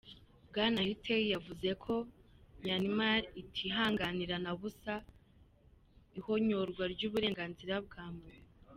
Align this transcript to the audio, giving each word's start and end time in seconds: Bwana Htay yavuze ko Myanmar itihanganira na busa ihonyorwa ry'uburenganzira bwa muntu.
Bwana 0.49 0.79
Htay 0.89 1.23
yavuze 1.35 1.69
ko 1.83 1.93
Myanmar 2.61 3.21
itihanganira 3.41 4.35
na 4.45 4.51
busa 4.59 4.95
ihonyorwa 6.17 6.83
ry'uburenganzira 6.93 7.75
bwa 7.87 8.05
muntu. 8.17 8.45